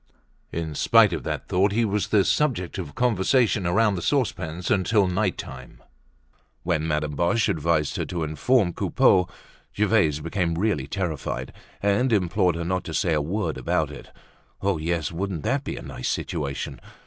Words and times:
In 0.51 0.73
spite 0.73 1.13
of 1.13 1.21
that 1.25 1.47
thought, 1.47 1.71
he 1.73 1.85
was 1.85 2.07
the 2.07 2.25
subject 2.25 2.79
of 2.79 2.95
conversation 2.95 3.67
around 3.67 3.93
the 3.93 4.01
saucepans 4.01 4.71
until 4.71 5.05
night 5.05 5.37
time. 5.37 5.83
When 6.63 6.87
Madame 6.87 7.11
Boche 7.15 7.47
advised 7.49 7.97
her 7.97 8.05
to 8.05 8.23
inform 8.23 8.73
Coupeau, 8.73 9.29
Gervaise 9.77 10.19
became 10.19 10.55
really 10.55 10.87
terrified, 10.87 11.53
and 11.83 12.11
implored 12.11 12.55
her 12.55 12.65
not 12.65 12.83
to 12.85 12.95
say 12.95 13.13
a 13.13 13.21
word 13.21 13.59
about 13.59 13.91
it. 13.91 14.09
Oh, 14.59 14.79
yes, 14.79 15.11
wouldn't 15.11 15.43
that 15.43 15.63
be 15.63 15.77
a 15.77 15.83
nice 15.83 16.09
situation! 16.09 16.81